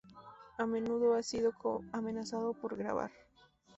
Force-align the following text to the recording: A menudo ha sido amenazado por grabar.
A 0.57 0.65
menudo 0.65 1.13
ha 1.13 1.21
sido 1.21 1.53
amenazado 1.91 2.55
por 2.55 2.75
grabar. 2.75 3.11